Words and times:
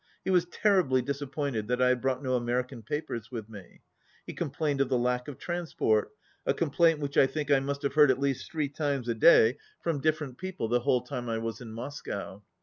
He 0.25 0.31
was 0.31 0.45
terribly 0.47 1.03
disappointed 1.03 1.67
that 1.67 1.79
I 1.79 1.89
had 1.89 2.01
brought 2.01 2.23
no 2.23 2.33
American 2.33 2.81
papers 2.81 3.29
with 3.31 3.47
me. 3.47 3.81
He 4.25 4.33
complained 4.33 4.81
of 4.81 4.89
the 4.89 4.97
lack 4.97 5.27
of 5.27 5.37
transport, 5.37 6.09
a 6.43 6.55
complaint 6.55 6.99
which 6.99 7.19
I 7.19 7.27
think 7.27 7.51
I 7.51 7.59
must 7.59 7.83
have 7.83 7.93
heard 7.93 8.09
at 8.09 8.17
least 8.19 8.51
three 8.51 8.67
times 8.69 9.07
a 9.07 9.13
day 9.13 9.59
from 9.83 10.01
different 10.01 10.37
35 10.37 10.37
people 10.39 10.67
the 10.69 10.79
whole 10.79 11.01
time 11.01 11.29
I 11.29 11.37
was 11.37 11.61
in 11.61 11.71
Moscow. 11.71 12.41